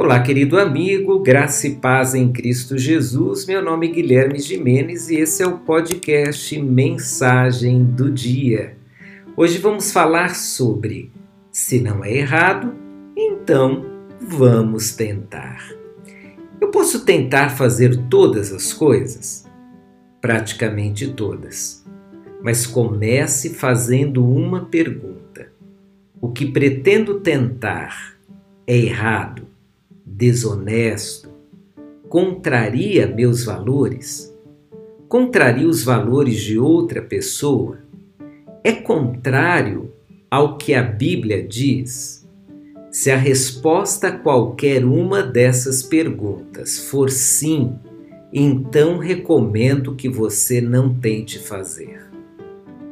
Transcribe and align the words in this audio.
Olá, 0.00 0.20
querido 0.20 0.60
amigo, 0.60 1.18
graça 1.18 1.66
e 1.66 1.74
paz 1.74 2.14
em 2.14 2.30
Cristo 2.30 2.78
Jesus. 2.78 3.44
Meu 3.46 3.60
nome 3.60 3.88
é 3.88 3.90
Guilherme 3.90 4.38
Jimenez 4.38 5.10
e 5.10 5.16
esse 5.16 5.42
é 5.42 5.46
o 5.48 5.58
podcast 5.58 6.56
Mensagem 6.62 7.82
do 7.84 8.08
Dia. 8.08 8.78
Hoje 9.36 9.58
vamos 9.58 9.90
falar 9.90 10.36
sobre 10.36 11.10
se 11.50 11.80
não 11.80 12.04
é 12.04 12.12
errado, 12.12 12.76
então 13.16 13.84
vamos 14.20 14.92
tentar. 14.92 15.68
Eu 16.60 16.70
posso 16.70 17.04
tentar 17.04 17.48
fazer 17.48 17.96
todas 18.08 18.52
as 18.52 18.72
coisas? 18.72 19.44
Praticamente 20.20 21.08
todas. 21.08 21.84
Mas 22.40 22.68
comece 22.68 23.52
fazendo 23.52 24.24
uma 24.24 24.64
pergunta: 24.66 25.50
O 26.20 26.28
que 26.28 26.46
pretendo 26.46 27.18
tentar 27.18 28.16
é 28.64 28.76
errado? 28.76 29.57
Desonesto, 30.08 31.30
contraria 32.08 33.06
meus 33.06 33.44
valores? 33.44 34.34
Contraria 35.08 35.66
os 35.66 35.82
valores 35.82 36.40
de 36.40 36.58
outra 36.58 37.02
pessoa? 37.02 37.78
É 38.62 38.72
contrário 38.72 39.92
ao 40.30 40.58
que 40.58 40.74
a 40.74 40.82
Bíblia 40.82 41.46
diz? 41.46 42.28
Se 42.90 43.10
a 43.10 43.16
resposta 43.16 44.08
a 44.08 44.18
qualquer 44.18 44.84
uma 44.84 45.22
dessas 45.22 45.82
perguntas 45.82 46.78
for 46.78 47.10
sim, 47.10 47.74
então 48.32 48.98
recomendo 48.98 49.94
que 49.94 50.08
você 50.08 50.60
não 50.60 50.94
tente 50.94 51.38
fazer. 51.38 52.06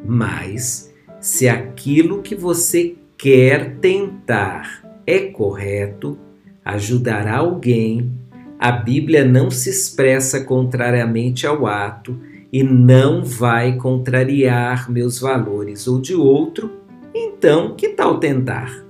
Mas, 0.04 0.92
se 1.20 1.48
aquilo 1.48 2.22
que 2.22 2.34
você 2.34 2.94
quer 3.18 3.76
tentar 3.78 4.86
é 5.06 5.20
correto, 5.20 6.18
ajudará 6.66 7.36
alguém, 7.36 8.10
a 8.58 8.72
Bíblia 8.72 9.24
não 9.24 9.50
se 9.52 9.70
expressa 9.70 10.44
contrariamente 10.44 11.46
ao 11.46 11.64
ato 11.64 12.18
e 12.52 12.64
não 12.64 13.22
vai 13.22 13.76
contrariar 13.76 14.90
meus 14.90 15.20
valores 15.20 15.86
ou 15.86 16.00
de 16.00 16.14
outro, 16.14 16.72
então 17.14 17.76
que 17.76 17.90
tal 17.90 18.18
tentar? 18.18 18.84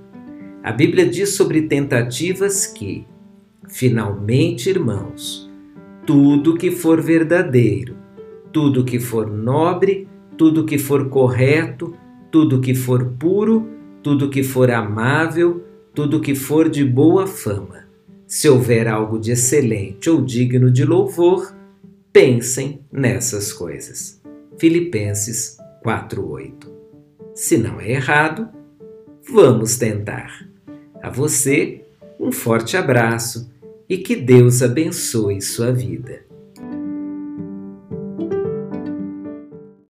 A 0.63 0.71
Bíblia 0.71 1.05
diz 1.05 1.35
sobre 1.35 1.61
tentativas 1.63 2.65
que, 2.65 3.05
finalmente, 3.69 4.69
irmãos, 4.69 5.47
tudo 6.05 6.57
que 6.57 6.71
for 6.71 6.99
verdadeiro, 6.99 7.95
tudo 8.51 8.83
que 8.83 8.99
for 8.99 9.27
nobre, 9.27 10.07
tudo 10.35 10.65
que 10.65 10.79
for 10.79 11.09
correto, 11.09 11.93
tudo 12.31 12.59
que 12.59 12.73
for 12.73 13.05
puro, 13.19 13.67
tudo 14.01 14.29
que 14.29 14.41
for 14.41 14.71
amável, 14.71 15.66
tudo 15.97 16.21
que 16.21 16.35
for 16.35 16.69
de 16.69 16.85
boa 16.85 17.25
fama. 17.25 17.87
Se 18.27 18.47
houver 18.47 18.87
algo 18.87 19.17
de 19.17 19.31
excelente 19.31 20.07
ou 20.07 20.23
digno 20.23 20.69
de 20.69 20.85
louvor, 20.85 21.51
pensem 22.13 22.81
nessas 22.91 23.51
coisas. 23.51 24.21
Filipenses 24.59 25.57
4:8. 25.83 26.71
Se 27.33 27.57
não 27.57 27.81
é 27.81 27.93
errado, 27.93 28.47
vamos 29.27 29.77
tentar. 29.77 30.47
A 31.01 31.09
você, 31.09 31.83
um 32.19 32.31
forte 32.31 32.77
abraço 32.77 33.51
e 33.89 33.97
que 33.97 34.15
Deus 34.15 34.61
abençoe 34.61 35.41
sua 35.41 35.71
vida. 35.71 36.26